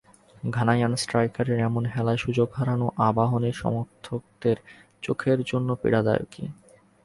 [0.49, 4.57] Ghanaian স্ট্রাইকারের এমন হেলায় সুযোগ হারানো আবাহনীর সমর্থকদের
[5.03, 6.45] চোখের জন্য পীড়াদায়কই।